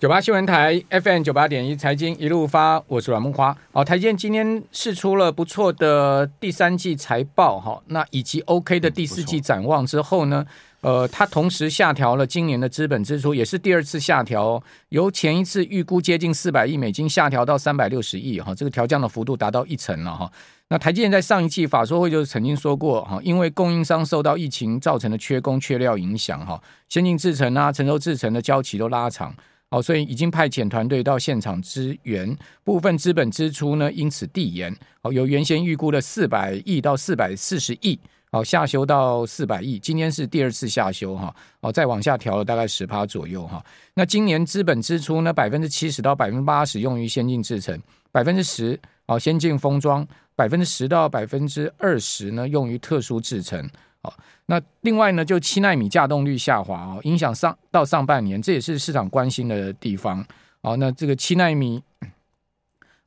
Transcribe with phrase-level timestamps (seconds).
[0.00, 3.56] 九八新闻台 FM 九八点一财经一路发，我是阮梦花。
[3.72, 10.46] 好，台积电今天释出了不错的第三季财报哈，那以及 OK 的第四季展望之后呢，
[10.82, 20.30] 呃，它同时下调了今年的资本支出，也是第二次下调哦，由前一次预估接近四百亿美金下调到三百六十亿哈，这个调降的幅度达到一成了哈。
[20.68, 29.34] 那台积电在上一季法说会就曾经说过哈，因为供应商受到疫情造成的缺工缺料影响哈，先进制程啊、成熟制程的交期都拉长。
[29.70, 32.34] 好，所以已经派遣团队到现场支援，
[32.64, 34.74] 部分资本支出呢，因此递延。
[35.02, 37.98] 好，由原先预估的四百亿到四百四十亿，
[38.30, 39.78] 好，下修到四百亿。
[39.78, 43.62] 今天是第二次下修哈，好，再往下调了大概十趴左右哈。
[43.92, 47.78] 那今年资本支出呢，百分之七十到百分之八十用于先进制程，
[48.10, 53.68] 百分之十哦先进封装，百分之十到百分之二十呢用于特殊制程。
[54.02, 54.14] 好，
[54.46, 60.24] 那另外呢，就七纳米稼动率下滑啊，影响上到上半年，这也是市场关心的地方。
[60.62, 61.82] 好，那这个七纳米，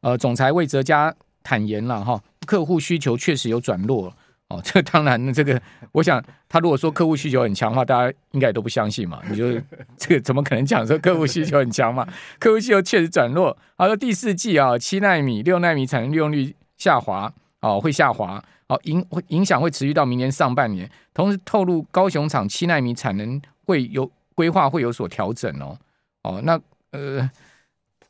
[0.01, 4.13] 呃，总裁魏哲家坦言了哈，客户需求确实有转弱。
[4.49, 5.61] 哦， 这当然，这个
[5.93, 9.21] 我想他如果说客户需求很强的话，大家应该都不相信嘛。
[9.29, 9.53] 你就
[9.95, 12.05] 这个怎么可能讲说客户需求很强嘛？
[12.37, 13.57] 客户需求确实转弱。
[13.77, 18.43] 好，说第四季啊，七纳米、六纳米产能利用率下滑，哦，会下滑。
[18.67, 25.77] 哦，影会影响会持续到明年上半年，同时透露高雄厂七奈米产能会有规划会有所调整哦。
[26.23, 26.57] 哦，那
[26.91, 27.29] 呃，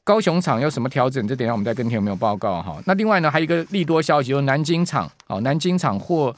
[0.04, 1.28] 高雄厂有什么调整？
[1.28, 2.80] 这等下我们再跟听有没有报告哈。
[2.86, 6.36] 那另外呢，还有一个利多消息，就是南京厂哦，南京厂获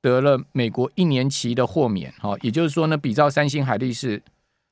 [0.00, 4.22] 得了美国一年期的豁免，哦，也就是说呢，比照三星、海力士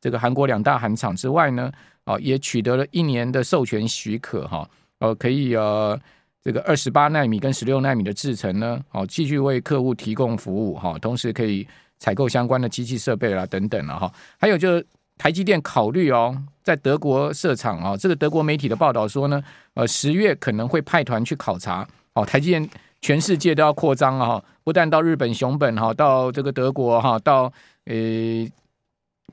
[0.00, 1.70] 这个韩国两大韩厂之外呢，
[2.06, 4.66] 哦，也取得了一年的授权许可哈，
[5.00, 6.00] 哦，可以呃。
[6.44, 11.66] 这个二十八奈米跟十六奈米的制程呢，哦，继续为客户提供服务哈，同时可以
[11.98, 14.12] 采购相关的机器设备啦等等了哈。
[14.38, 14.86] 还有就是
[15.16, 19.42] 台积电考虑哦，在德国设厂啊，这个德国媒体的报道说呢，
[19.72, 22.26] 呃，十月可能会派团去考察哦。
[22.26, 22.68] 台积电
[23.00, 27.50] 全世界都要扩张啊，不但到日本熊本哈，到这个德国哈，到
[27.86, 27.94] 呃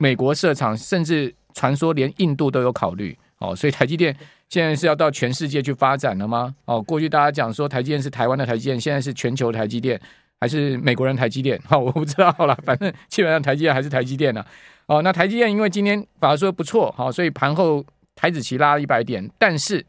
[0.00, 4.16] 美国设厂，甚至传说连印度都有考虑哦，所以台积电。
[4.52, 6.54] 现在是要到全世界去发展了吗？
[6.66, 9.98] 哦，过去大家讲说台积电是台湾的台积电，现在是全球台积电，
[10.40, 11.58] 还是美国人台积电？
[11.64, 14.44] 好， 我不知道了， 反正基本上台积电还是台积电呢。
[14.88, 17.82] 哦，那台积电因为今天反而说不错，好，所以盘后
[18.14, 19.82] 台子期拉了一百点，但是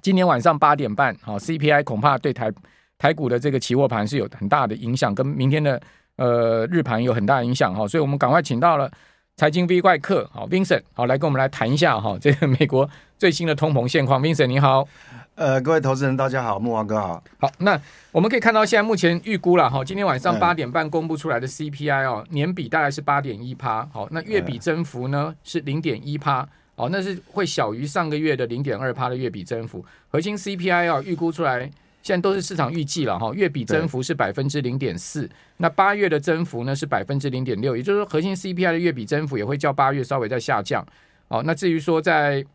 [0.00, 2.50] 今天晚上八点半，好，CPI 恐怕对台
[2.96, 5.78] 台股的这个期货盘是有很大的影响，跟明天的
[6.16, 8.90] 呃日盘有很大影响哈，所以我们赶快请到了。
[9.38, 12.88] 财经 V 怪客，好，Vincent，好，来跟我们来谈一下哈，这个美国
[13.18, 14.18] 最新的通膨现况。
[14.22, 14.88] Vincent，你好，
[15.34, 17.78] 呃，各位投资人大家好，木王哥好，好，那
[18.12, 31.70] 我们可以看到现在目前预估了哈，今天晚上八点半公布出来的 CPI 哦，年比大概是八点一趴，好，那月比增幅呢是零点一趴，好，那是会小于上个月的零点二趴的月比增幅，核心 CPI 啊预估出来。
[32.06, 40.86] 现在都是市场预计了哈，月比增幅是百分之零点四，那八月的增幅呢是百分之零点六，也就是说核心 CPI 的月比增幅也会较八月稍微在下降。
[41.26, 42.46] 哦，那至于说在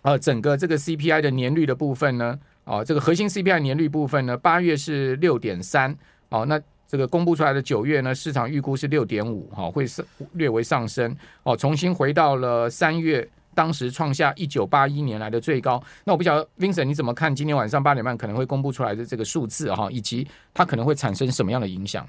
[0.00, 5.94] 呃整个这个 CPI 的年率的部分呢，哦，这个核心 CPI 年率部分呢，八月是六点三，
[6.30, 6.58] 哦，那
[6.88, 13.28] 这个公布出来的九月呢，市场预估是六点五，哈，会是略微上升，哦，重新回到了三月。
[13.54, 15.82] 当时创下一九八一年来的最高。
[16.04, 22.06] 那我不晓得 Vincent 你怎么看今天晚上八点半可能会公布出来的这个数字哈，以及它可能会产生什么样的影响？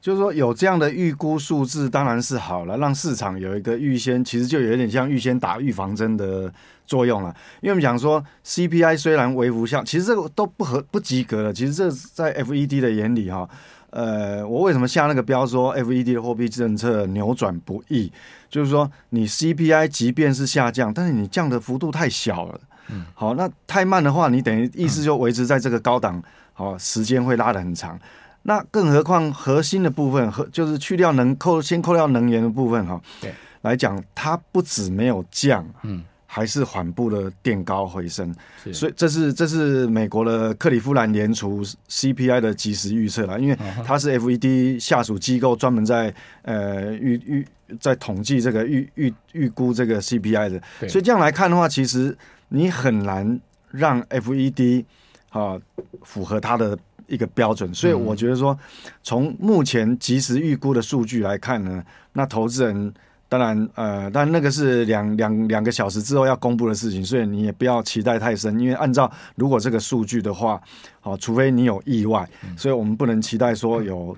[0.00, 6.52] 就是说有这样的预估数字当然是好了，让市场有一个预先，其实就有点像预先打预防针的
[6.86, 7.34] 作用了。
[7.60, 11.52] 因为我们讲说 CPI 虽然微幅下，其实这个都不合不及格了。
[11.52, 13.48] 其实这在 FED 的眼里哈。
[13.90, 18.08] 呃，我为什么下那个标说 FED 的货币政策扭转不易？
[18.48, 22.60] 就是说，你 CPI 即便是下降，但是你降的幅度太小了。
[22.88, 26.22] 嗯，好，那太慢的话，你等于意思就维持在这个高档，
[26.52, 27.98] 好，时间会拉得很长。
[28.42, 36.04] 那更何况核心的部分和就是去掉能扣先扣掉能源的部分哈，对，来讲它不止没有降，嗯。
[36.32, 38.32] 还是缓步的垫高回升，
[38.72, 47.44] 所以这是这是美国的克利夫兰联储 CPI 的即时预测啦，因为它是 FED 下属机构，专门在呃预预
[47.80, 52.16] 在统计这个预预预估这个 CPI 的，所以这样来看的话，其实
[52.50, 53.40] 你很难
[53.72, 54.84] 让 FED
[55.30, 55.58] 啊
[56.02, 56.78] 符合它的
[57.10, 58.58] 一个标准，所以我觉得说，
[59.02, 61.84] 从目前及时预估的数据来看呢，
[62.14, 62.94] 那投资人。
[63.30, 70.60] 当然，呃，但那个是两两两个小时之后要公布的事情，所以你也不要期待太深，因为按照如果这个数据的话，
[71.00, 74.16] 好，除非你有意外，所以我们不能期待说有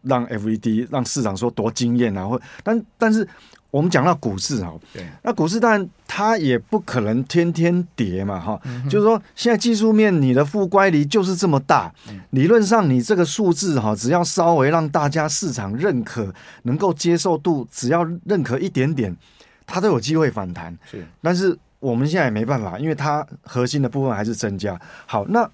[0.00, 3.28] 让 FED 让市场说多惊艳啊，或但但是
[3.72, 11.90] 我们讲到股市哈，对，那股市当然它也不可能天天跌嘛，哈，就是说现在技术面你的负乖离就是这么大，
[12.30, 16.30] 理论上你这个数字哈，只要稍微让大家市场认可，
[16.64, 19.16] 能够接受度，只要认可一点点，
[19.64, 20.76] 它都有机会反弹。
[20.90, 24.78] 是，但是我们现在也没办法，因为它核心的部分还是增加。
[25.06, 25.48] 好，那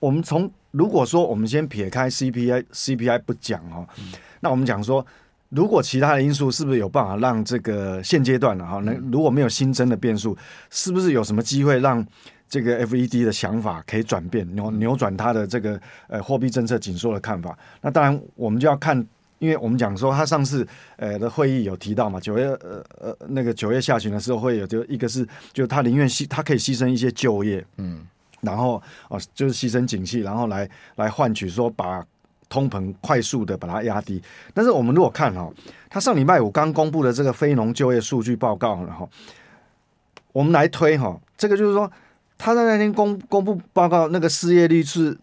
[0.00, 3.86] 我们从如果说我们先撇开 CPI，CPI 不讲哈，
[4.40, 5.04] 那我们讲说。
[5.50, 10.36] 如果其他的因素是不是有办法让这个现阶段的哈，那如果没有新增的变数，
[10.68, 12.06] 是不是有什么机会让
[12.48, 17.58] 这个 FED 的想法可以转变，扭扭转它的这个呃货币政策紧缩的看法？
[17.80, 19.02] 那当然我们就要看，
[19.38, 28.06] 因为我们讲说他上次呃的会议有提到嘛，九月呃呃那个九月下旬的时候会有，就一个是就他宁愿牺他可以牺牲一些就业，嗯，
[28.42, 32.04] 然后哦就是牺牲景气，然后来来换取说把。
[32.48, 34.22] 通膨快速的把它压低，
[34.54, 35.50] 但是我们如果看哈，
[35.90, 39.08] 他上礼拜五刚公布的这个非农就业数据报告，然后
[40.32, 41.90] 我们来推哈，这个就是说
[42.38, 45.18] 他在那天公公布报告，那个失业率是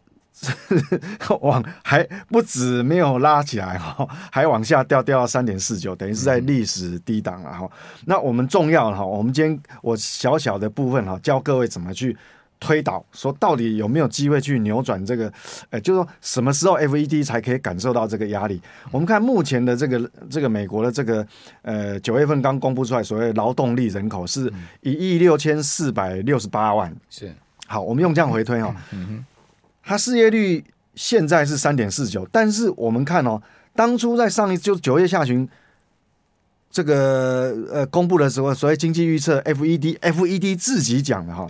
[1.42, 7.68] 往还不止没有拉起来哈，还往下掉掉到三点四九，等于是在历史低档了哈。
[8.06, 12.16] 那我们重要哈，我们今天我小小的部分哈，教各位怎么去。
[12.60, 15.31] 推导说，到底有没有机会去扭转这个？
[15.69, 18.60] 呃，就是说什么时候 FED 才可以感受到这个压力？
[18.92, 21.28] 我们看目前的这个这个美国的这个
[21.62, 26.96] 呃九月份刚公布出来所谓劳动力人口是一亿六千四百六十八万。
[27.10, 27.31] 是
[27.68, 29.25] 好，我们用这样回推哦，嗯哼，
[29.84, 30.63] 它失业率
[30.96, 33.42] 现在是三点四九，但是我们看哦，
[33.75, 35.48] 当初在上一就九月下旬
[36.72, 41.46] 这个呃公布的时候，所谓经济预测 FED FED 自己讲的哈。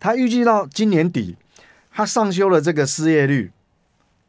[0.00, 0.02] 对。
[0.02, 1.36] 他预计到今年底，
[1.92, 3.52] 他上修了这个失业率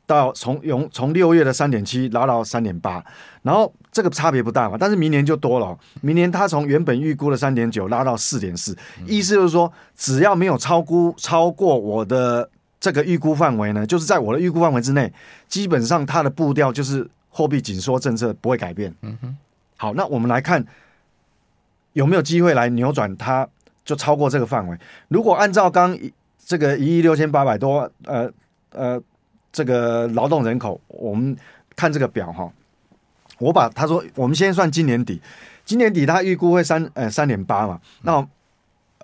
[0.05, 3.01] 到从从从六月的三点七拉到三点八，
[3.43, 5.77] 然后这个差别不大嘛，但是明年就多了。
[6.01, 8.77] 明年他从原本预估的三点九拉到四点四，
[9.07, 15.13] 意思就是说，只要没有超估超过我的这个预估范围呢，就是在我的预估范围之内，
[15.47, 18.93] 基本上它的步调就是货币紧缩政策不会改变。
[19.01, 19.37] 嗯哼，
[19.77, 20.65] 好，那我们来看
[21.93, 23.47] 有没有机会来扭转它。
[23.83, 24.77] 就超过这个范围。
[25.07, 25.97] 如果按照刚
[26.43, 28.29] 这个一亿六千八百多，呃
[28.71, 29.01] 呃，
[29.51, 31.35] 这个劳动人口，我们
[31.75, 32.51] 看这个表哈，
[33.37, 35.21] 我把他说，我们先算今年底，
[35.63, 38.25] 今年底他预估会三呃三点八嘛，那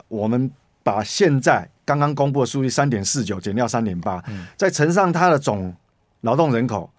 [0.07, 0.51] 我们
[0.83, 4.23] 把现在刚刚公布的数据三点四九减掉三点八，
[4.55, 5.73] 再乘上它的总
[6.21, 6.89] 劳动人口，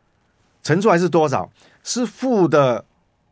[0.63, 1.51] 乘出来是多少？
[1.83, 2.85] 是负的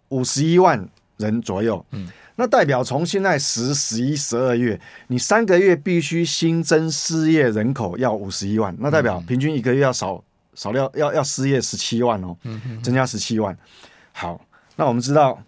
[0.08, 1.84] 五十一万人左右。
[1.90, 2.08] 嗯。
[2.36, 4.78] 那代表从现在十、十一、十二月，
[5.08, 10.22] 你三个月必须新增失业人口要五十一万，那代表平均一个月要少
[10.54, 12.36] 少掉要要失业十七万哦，
[12.82, 13.56] 增加十七万。
[14.12, 14.40] 好，
[14.76, 15.42] 那我们知道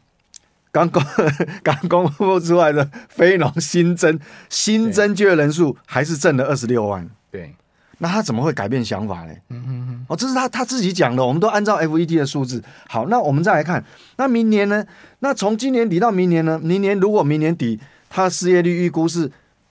[0.72, 1.02] 刚公
[1.62, 4.18] 刚公布出来的非农新增
[4.48, 7.08] 新增就业人数还是挣了二十六万。
[7.30, 7.54] 对。
[8.00, 9.32] 那他怎么会改变想法呢？
[9.48, 12.62] 嗯嗯嗯，哦，这是他他自己讲的，我们都按照 FED 的数字。
[12.88, 13.84] 好，那我们再来看，
[14.16, 14.84] 那明年呢？
[15.18, 16.56] 那从今年底到明年呢？
[16.62, 19.28] 明年如果明年底他失业率预估是，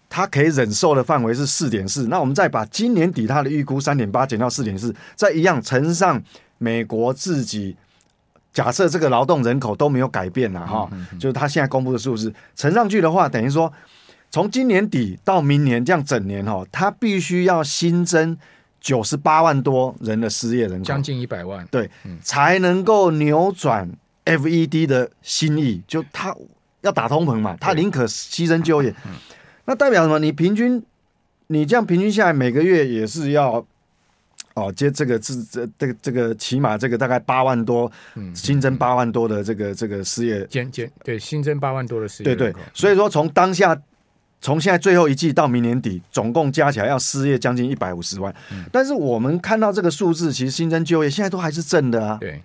[0.09, 6.21] 他可以忍受的范围是四点四，那我们再把今年底他的预估三点八减到四点四，再一样乘上
[6.57, 7.77] 美国自己
[8.51, 13.71] 假设这个劳动人口都没有改变了哈，就是他现在公布的数字乘上去的话，等于说。
[14.29, 18.37] 从今年底到明年这样整年哈，他必须要新增
[18.81, 21.90] 九十八万多人的失业人口，将近一百万，对，
[22.21, 23.90] 才能够扭转
[24.25, 26.35] FED 的心意，就他
[26.81, 28.94] 要打通膨嘛，他宁可牺牲就业，
[29.66, 30.19] 那代表什么？
[30.19, 30.83] 你平均
[31.47, 33.66] 你这样平均下来，每个月也是要
[34.56, 37.90] 哦接这个这这这个这个起码这个大概八万多，
[38.35, 40.45] 新增八万多的这个这个失业。
[40.47, 43.75] 减减对新增八万多的失业，对对，所以说从当下。
[44.39, 48.33] 从现在最后一季到明年底，总共加起来要失业将近一百五十万。
[48.51, 48.63] 嗯。
[48.71, 52.17] 但是我们看到这个数字，其实新增就业现在都还是正的啊。
[52.21, 52.41] 对。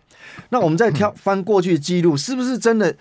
[0.48, 2.94] 那我们再挑 翻过去记录，是不是真的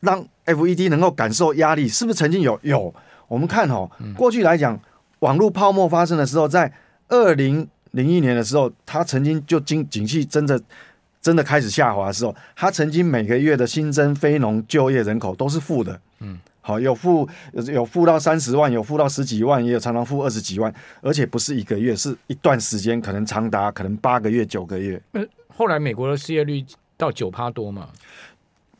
[0.00, 1.88] 让 FED 能够感受压力？
[1.88, 2.94] 是不是曾经有有？
[3.26, 4.78] 我们看哦，过去来讲，
[5.20, 6.72] 网络泡沫发生的时候，在
[7.08, 10.60] 二零零一年的时候，它曾经就经景气真的
[11.22, 15.98] 真的开始下滑的时候，它曾经每个月的新增非农就业人口都是负的。
[16.20, 16.38] 嗯。
[16.68, 20.70] 好，有负有有负到三十万，有负到十几万，也有常常负二十几万，
[21.00, 25.00] 而且不是一个月，是一段时间，可能长达可能八个月、九个月。
[25.12, 25.24] 呃，
[25.56, 26.62] 后来美国的失业率
[26.98, 27.88] 到九趴多嘛？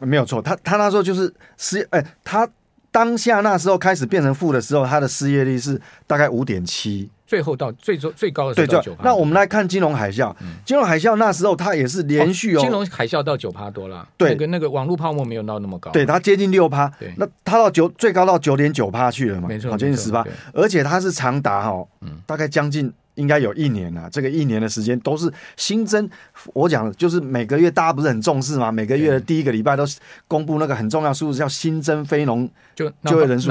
[0.01, 2.47] 没有错，他他那时候就是失，哎、欸，他
[2.91, 9.05] 当下那时候开始变成负的时候，他的失业率是大概五点七，最后到最最最高的时候到九趴。
[9.05, 22.91] 那我们来看金融海啸，嗯、金融海啸那时候它也是连续哦，金融海啸到九趴多了，对，那个那个网络泡沫没有到那么高，对，它接近六趴，对，那它到九最高到九点九趴去了嘛，没错，接近十趴，而且它是长达哈，嗯，大概将近。
[23.19, 26.09] 应该有一年了，这个一年的时间都是新增。
[26.55, 28.71] 我讲就是每个月大家不是很重视吗？
[28.71, 29.99] 每个月的第一个礼拜都是
[30.29, 33.49] 公布那个很重要数字，叫新增非农就就业人数。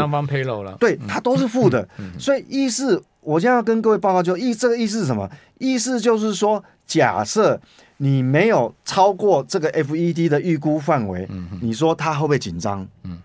[0.79, 1.87] 对，它都是负的。
[2.17, 5.29] 所以意思，我现在要跟各位报告，就意这个意思是什么？
[5.57, 7.59] 意思就是说，假设
[7.97, 11.27] 你没有超过这个 FED 的预估范围，
[11.61, 12.87] 你说它会不会紧张？
[13.03, 13.21] 嗯，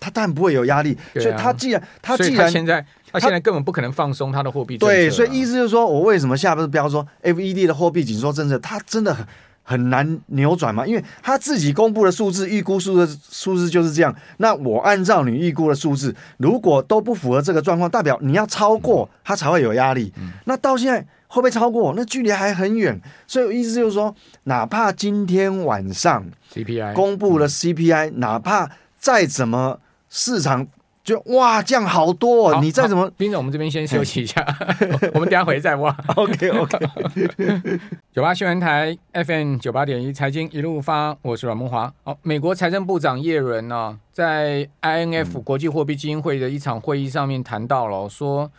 [0.00, 0.96] 它当然不会有压力。
[1.14, 2.86] 所以他既然他既然现在。
[3.12, 4.94] 他现在根本不可能放松他的货币政策。
[4.94, 9.26] 对，所以意思就是说，我为什么下不是标说 FED 的货币紧缩政策，它真的很
[9.68, 10.86] 很难扭转嘛？
[10.86, 14.14] 因为他自己公布的数字，预估数字数字就是这样。
[14.36, 20.12] 那我按照你预估的数字，如果都不符合这个状况，代表你要超过它才会有压力。
[20.18, 21.92] 嗯、那到现在会不会超过？
[21.96, 23.00] 那距离还很远。
[23.26, 28.70] 所以意思就是说，哪怕今天晚上 CPI 公布了 CPI，哪怕
[29.00, 30.68] 再怎么市场。
[31.06, 32.50] 就哇，这样好多！
[32.50, 32.58] 哦！
[32.60, 34.44] 你再怎么，斌总，我们这边先休息一下，
[35.14, 35.96] 我们等下回再挖。
[36.16, 36.78] OK OK。
[38.12, 41.92] 九八新闻台 FM 九八点一财经一路发，我是阮梦华。
[42.02, 48.50] 哦，美国财政部长叶伦呢，在 INF 国际货币基金会的一场会议上面谈到了，说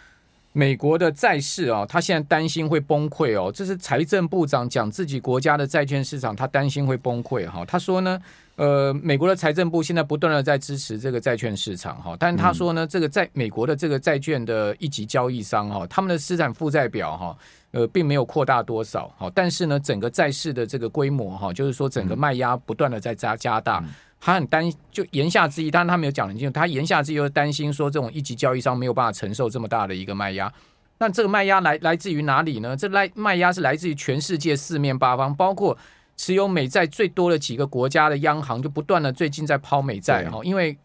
[0.54, 3.52] 美国的债市啊，他现在担心会崩溃哦。
[3.54, 7.66] 这是财政部长讲自己国家的债券市场，他担心会崩溃哈。
[7.66, 8.18] 他说呢。
[8.58, 17.38] 呃，美国的财政部现在不断的在支持这个债券市场哈，但是他说呢，这个在美国的这个债券的一级交易商哈，他们的资产负债表哈，
[17.70, 23.84] 呃，并没有扩大多少哈，但是呢，整个债市的这个规模哈，就是说整个卖压不断的在加加大，
[24.20, 30.52] 他很担就言下之意，当然他没有讲很清楚，他言下之意就是担心说这种一级交易商没有办法承受这么大的一个卖压，
[30.98, 32.76] 那这个卖压来来自于哪里呢？
[32.76, 35.78] 这来卖压是来自于全世界四面八方，包括。
[36.18, 40.78] 持有美债最多的几个国家的央行就不断的最近在抛美债哈，因为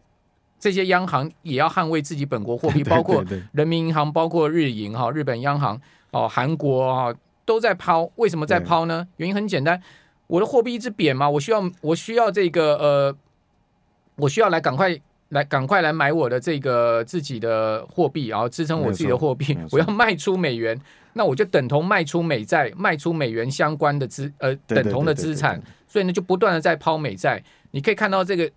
[0.59, 3.21] 这些央行也要捍卫自己本国货币，包括
[3.51, 7.13] 人民银行、包括日银哈、日本央行哦、韩国啊
[7.43, 8.09] 都在抛。
[8.15, 9.05] 为什么在抛呢？
[9.17, 9.81] 原因很简单，
[10.27, 13.15] 我的货币一直贬嘛，我需要我需要这个呃，
[14.15, 14.97] 我需要来赶快
[15.33, 20.79] 来赶快来买我的这个自己的货币，然后支撑我自己的货币，我要卖出美元。
[21.15, 27.43] 那我就等同卖出美债，卖出美元相关的资呃等同的资产，所以呢就不断的在抛美债。
[27.69, 28.49] 你可以看到这个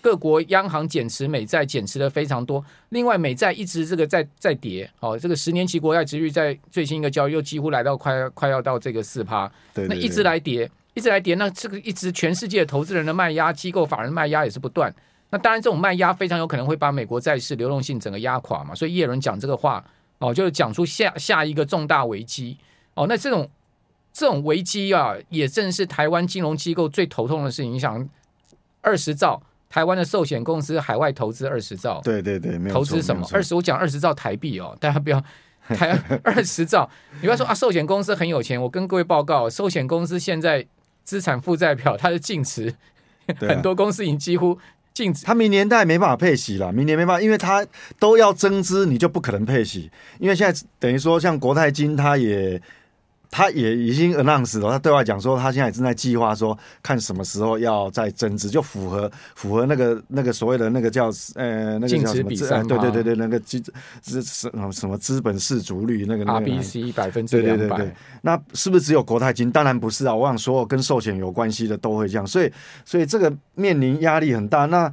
[0.00, 2.64] 各国央行减持美债，减持的非常多。
[2.88, 14.92] 另外美债一直这个在在跌，哦，这个十年期国债殖率在最新一个交易又几乎来到快快要到这个四趴，那一直来跌，一直来跌，那这个一直全世界投资人的卖压、机构法人卖压也是不断。
[15.34, 18.74] 那当然这种卖压非常有可能会把美国债市流动性整个压垮嘛。
[18.74, 19.84] 所以耶伦讲这个话。
[20.18, 22.56] 哦，就是讲出下下一个重大危机
[22.94, 23.50] 哦，那这种
[24.12, 27.70] 这种危机啊，也正是台湾金融机构最头痛的事情。
[27.70, 28.08] 你想，
[28.80, 33.26] 二十兆台湾的寿险公司海外投资二十兆，对对对，没有投资什么？
[33.32, 35.22] 二十，我讲二十兆台币哦，大家不要
[35.66, 38.62] 台二十兆，你不要说啊，寿险公司很有钱。
[38.62, 40.64] 我跟各位报告，寿险公司现在
[41.02, 42.72] 资产负债表它的净值，
[43.26, 44.56] 啊、很多公司已经几乎。
[44.94, 47.66] 禁止，他明年大概没办法配息了，明年没办法，因为他
[47.98, 52.60] 都要增资，你就不可能配息，因为现在等于说像国泰金，他也
[53.30, 63.60] 他也已经 announce 了，他对外讲说，他现在正在计划说，看什么时候要再增资，就符合符合那个那个所谓的那个叫呃那个叫什么对对对对，那个资
[64.00, 69.50] 资什么什么资本市足率那个 RBC 百分之两百，那是不是只有国泰金？
[69.50, 72.52] 当然不是啊，我想所有跟寿险有关系的都会这样，所以
[72.84, 74.66] 所以这个面临压力很大。
[74.66, 74.92] 那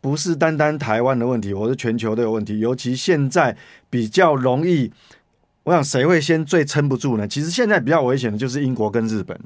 [0.00, 3.56] 不是单单台湾的问题，我是全球都有问题，尤其现在
[3.90, 4.92] 比较容易。
[5.70, 7.28] 我想谁会先最撑不住呢？
[7.28, 9.38] 其实现在比较危险的就是英国跟日本。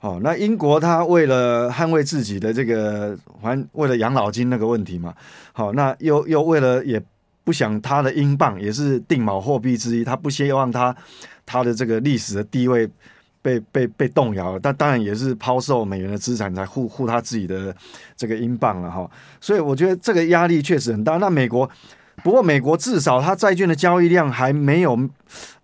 [0.00, 5.14] 好、哦，那英国他为了捍卫自己的这个，还为了养老金那个问题嘛。
[5.52, 7.00] 好、哦，那又又为了也
[7.44, 10.92] 不想他的英镑也是定锚货币之一，他不希望他
[11.46, 12.90] 他的这个历史的地位
[13.40, 14.58] 被被被动摇了。
[14.60, 17.72] 但当然也是抛售美元的资产来护护他自己的
[18.16, 19.10] 这个英镑了哈、哦。
[19.40, 21.16] 所以我觉得这个压力确实很大。
[21.18, 21.70] 那美国。
[22.22, 24.98] 不过，美国至少它债券的交易量还没有，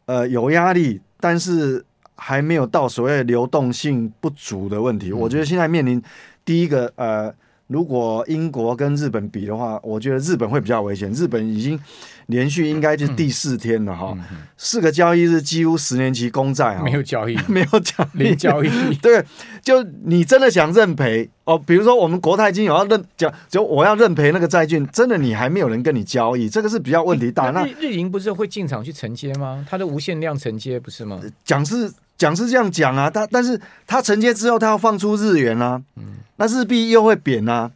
[0.06, 1.84] 呃，有压力，但是
[2.16, 5.12] 还没有到所谓流动性不足的问题。
[5.12, 6.02] 我觉得现在面临
[6.44, 7.34] 第一个，呃，
[7.66, 11.10] 如果英国跟日本比的话，我觉得日本会比较危险。
[11.12, 11.78] 日本已经
[12.26, 14.16] 连续应该就是第四天了哈，
[14.56, 18.70] 四个交易日几乎十年期公债啊没有交易， 没有交易，零交易。
[19.02, 19.24] 对，
[19.62, 21.58] 就你真的想认赔哦？
[21.58, 27.50] 比如说我们国泰金有要认讲，就我要认赔那个债券，真的你还没有人跟你交易，这个是比较问题大。
[27.50, 29.66] 那日银不是会进场去承接吗？
[29.68, 31.20] 它的无限量承接不是吗？
[31.44, 35.82] 讲是讲是这样讲啊，他但是他承接之后，他要放出日元啊。
[35.96, 36.16] 嗯。
[36.36, 37.70] 那日币又会贬啊，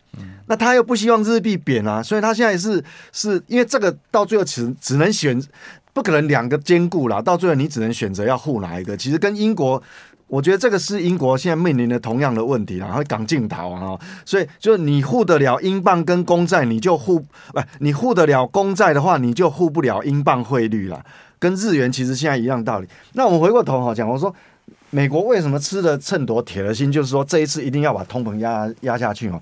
[0.49, 5.40] 那他又不希望日币贬啊，所以他现在是是因为这个到最后只只能选，
[5.93, 8.97] 不可能两个兼顾啦，到最后你只能选择要护哪一个。
[8.97, 9.83] 其实跟英国，
[10.26, 21.05] 我觉得这个是英国现在面临的同样的问题啦，会港进逃啊，所以就你护得了英镑跟公债，你就护不，你护得了公债的话，你就护不了英镑汇率了，
[21.38, 22.88] 跟日元其实现在一样道理。
[23.12, 24.35] 那我们回过头哈讲，我说。
[24.90, 26.90] 美国为什么吃的秤砣铁了心？
[26.90, 29.38] 就是说这一次一定要把通膨压压下去哦。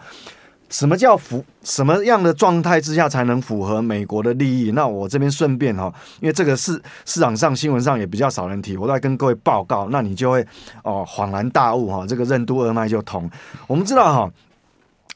[0.68, 1.44] 什么叫符？
[1.62, 4.73] 什么样的状态之下才能符合美国的利益？
[4.73, 10.46] 那我这边顺便哈，因为这个市市场上新闻上也比较少人提，我再跟各位报告，那你就会
[10.82, 13.30] 哦恍然大悟哈，这个任督二脉就通。
[13.66, 14.30] 我们知道哈，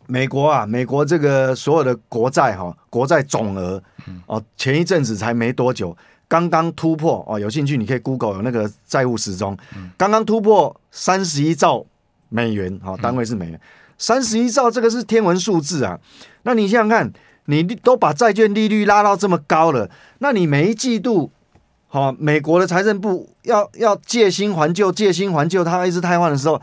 [0.07, 3.83] 美国啊，美国这个所有的国债哈，国债总额
[4.27, 5.97] 哦，前一阵子才没多久。
[6.29, 9.59] 刚刚突破哦，有兴趣你可以 Google 有那个债务时钟，
[9.97, 11.85] 刚刚突破三十一兆
[12.29, 13.61] 美元，好，单位是美元，
[14.01, 16.01] 三十一兆这个是天文数字啊。
[16.45, 17.13] 那你想想看，
[17.45, 19.91] 你都把债券利率拉到这么高了，
[20.21, 21.31] 那你每一季度，
[21.87, 26.61] 好，美国的财政部要要借新还旧，借新还旧，它一直瘫痪的时候，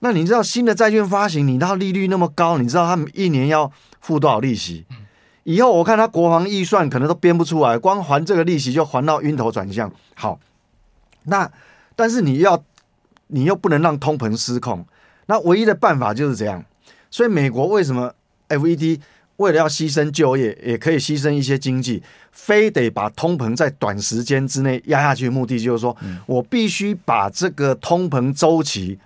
[0.00, 4.84] 那你知道新的债券发行，你到利率那么高，你知道他们一年要付多少利息？
[5.44, 9.90] 以后我看他国防预算可能都编不出来，光还这个利息就还到晕头转向。
[10.14, 10.38] 好，
[11.24, 11.50] 那
[11.96, 12.62] 但是你要
[13.28, 14.86] 你又不能让通膨失控，
[15.26, 16.64] 那唯一的办法就是这样。
[17.10, 18.12] 所以美国为什么
[18.48, 19.00] FED
[19.36, 25.28] 为了要牺牲就业，也可以牺牲一些经济，非得把通膨在短时间之内压下去？
[25.28, 28.98] 目的就是说我必须把这个通膨周期。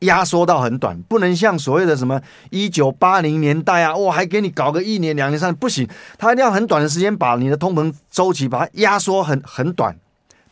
[0.00, 5.86] 压缩到很短，不能像所谓的什么一九八零年代啊，我还给你搞个一年、两年、三年，不行，
[6.16, 9.94] 他一定要很短的时间把你的通膨周期把它压缩很很短，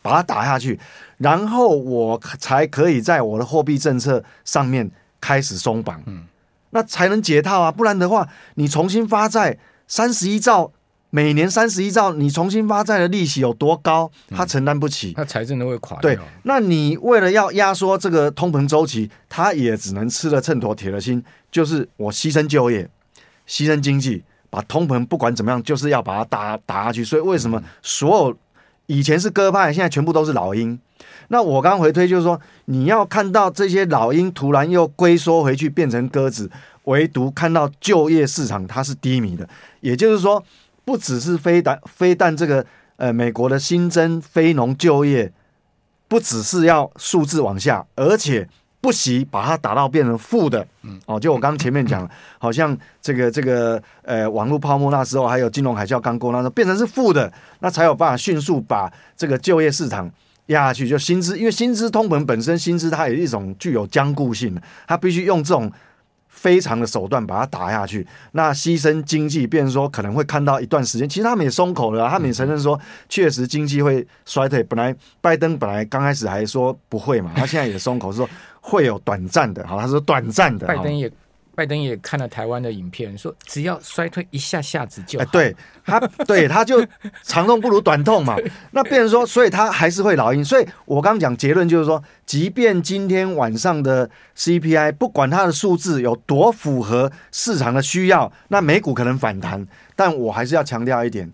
[0.03, 0.79] 把它打下去，
[1.17, 4.87] 然后我才可以在我的货币政策上面
[5.19, 6.25] 开始松绑，嗯，
[6.71, 9.57] 那才能解套啊，不然的话，你重新发债
[9.87, 10.71] 三十一兆。
[11.11, 14.11] 每年三十一兆，你重新发债的利息有多高？
[14.29, 15.99] 他承担不起，他财政都会垮。
[16.01, 22.87] 对，那你为了要压缩这个通膨周期，他也只能吃了秤砣铁了心，就是我牺牲就业，
[23.47, 27.03] 牺牲经济，把通膨不管怎么样，就是要把它打打下去。
[27.03, 28.37] 所以为什么所有
[28.85, 30.79] 以前是鸽派，现在全部都是老鹰？
[31.27, 36.49] 那我刚回推就是说，你要看到这些老鹰突然又龟缩回去变成鸽子，
[36.85, 39.47] 唯独看到就业市场它是低迷的，
[39.81, 40.43] 也就是说。
[40.85, 45.31] 不只是非但非但这个呃美国的新增非农就业，
[46.07, 48.49] 不只是要数字往下，而且
[48.81, 50.65] 不惜把它打到变成负的。
[50.81, 60.09] 嗯，哦，就我刚刚前面讲，好像这个这个呃网络泡沫那时候，还有金融海啸刚过那时候，变成是负的，那才有办法迅速把这个就业市场
[60.49, 60.87] 压下去。
[60.87, 65.71] 就薪资，因为薪资通膨本身，薪资它有一种具有僵固性的，它必须用这种。
[66.31, 71.09] 非常的手段把它打下去，那牺牲经济，变说可能会看到一段时间。
[71.09, 74.63] 其实他们也松口了，他们也承认说，确实经济会衰退。
[74.63, 78.29] 本来拜登本来刚开始还说不会嘛，他现在也松口说
[78.61, 80.65] 会有短暂的，好，他说短暂的。
[80.65, 81.11] 拜登也。
[81.59, 85.25] 拜登也看了台湾的影片，说只要衰退一下下子就好。
[85.25, 86.81] 哎、对他，对他就
[87.23, 88.37] 长痛不如短痛嘛。
[88.71, 90.41] 那变成说，所以他还是会老鹰。
[90.45, 99.67] 所以我刚刚讲结论就是说，即便今天晚上的 CPI 不管它的数字有多符合市场的需要，那美股可能反弹。
[99.97, 101.29] 但我还是要强调一点，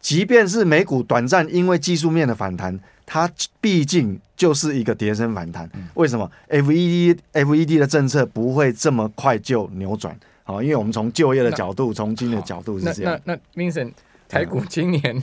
[0.00, 2.80] 即便是美股短暂因为技术面的反弹。
[3.10, 10.14] 它毕竟就是一个跌升反弹，为什么？FED FED 的政策不会这么快就扭转？
[10.44, 13.18] 好，因为我们从就业的角度，从经济的角度是这样。
[13.24, 13.92] 那那，那 Vincent，
[14.28, 15.22] 台股今年，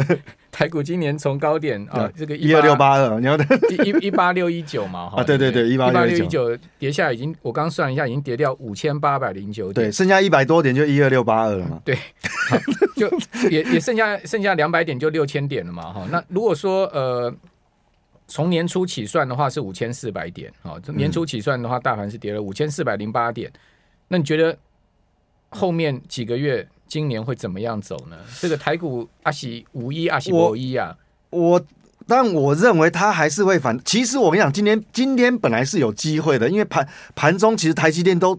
[0.50, 3.36] 台股今年从高点啊，这个一二六八二，你要
[3.84, 5.10] 一一八六一九嘛？
[5.14, 11.80] 哈，对对对，一八六一九跌下已经，我刚算一下，已经跌掉五千八百零九点，对，剩下一百多点就一二六八二了嘛？
[11.84, 11.96] 对，
[12.96, 13.08] 就
[13.50, 15.92] 也也剩下剩下两百点就六千点了嘛？
[15.92, 17.32] 哈，那如果说呃。
[18.28, 23.48] 从年初起算的话是五千四百点，好，年初起算的话，大盘是跌了五千四百零八点。
[24.08, 24.58] 那你觉得
[25.50, 28.16] 后面几个月今年会怎么样走呢？
[28.40, 30.96] 这个台股阿喜五一阿喜五一啊，
[31.30, 31.60] 我
[32.06, 33.76] 但我认为它还是会反。
[33.84, 38.38] 其实我跟你讲，今天今天本来是有机会的，因为盘盘中其实台积电都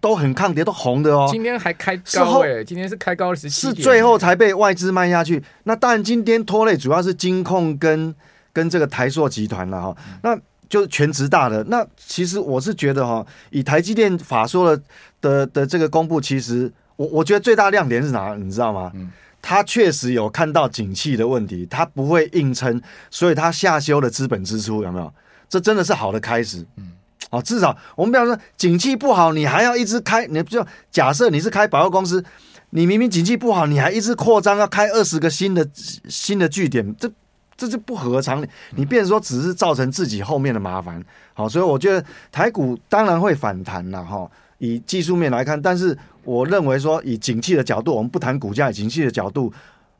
[0.00, 1.26] 都很抗跌，都红的哦。
[1.30, 5.42] 今天还开高哎，今天是开高十七，是最后才被外资卖下去。
[5.64, 8.14] 那当然，今天拖累主要是金控跟
[8.52, 9.96] 跟这个台塑集团了哈。
[10.22, 11.64] 那就是全职大的。
[11.64, 14.82] 那其实我是觉得哈，以台积电法说的
[15.22, 18.34] 的的这个公布，其实我我觉得最大亮点是哪？
[18.34, 18.90] 你知道吗？
[18.94, 22.80] 嗯，他确实有看到景气的问题，他不会硬撑，
[23.10, 25.12] 所以他下修了资本支出，有没有？
[25.48, 26.66] 这真的是好的开始。
[26.76, 26.92] 嗯。
[27.30, 32.24] 哦，至少我们比方说，景气不好，你还要一直开，你就假设你是开百货公司，
[32.70, 35.68] 你明明景气不好，你还一直扩张，要开二十个新的
[36.08, 37.10] 新的据点，这
[37.56, 38.48] 这就不合常理。
[38.76, 41.04] 你变成说只是造成自己后面的麻烦。
[41.34, 44.30] 好，所以我觉得台股当然会反弹了哈。
[44.58, 49.50] 以技术面来看，但是我认为说以景气的角度，我们不谈股价，以景气的角度，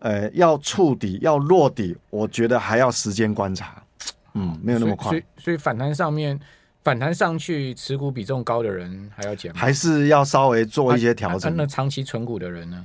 [0.00, 3.82] 呃，要触底要落底，我觉得还要时间观察。
[4.34, 5.10] 嗯，没有那么快。
[5.10, 6.38] 所以，所以反弹上面。
[6.84, 9.52] 反弹上去，持股比重高的人还要减？
[9.52, 11.50] 还是要稍微做一些调整？
[11.50, 12.84] 啊啊、那长期存股的人呢？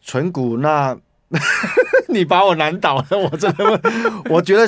[0.00, 0.96] 存股那，
[2.08, 3.82] 你把我难倒了，我真的，
[4.30, 4.66] 我觉得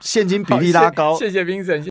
[0.00, 1.18] 现金比例拉高。
[1.18, 1.82] 谢谢冰神。